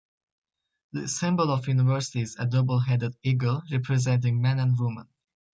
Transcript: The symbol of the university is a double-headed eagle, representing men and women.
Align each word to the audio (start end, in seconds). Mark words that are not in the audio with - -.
The 0.93 1.07
symbol 1.07 1.51
of 1.51 1.63
the 1.65 1.73
university 1.73 2.21
is 2.21 2.35
a 2.35 2.47
double-headed 2.47 3.15
eagle, 3.21 3.61
representing 3.71 4.41
men 4.41 4.57
and 4.57 4.75
women. 4.75 5.07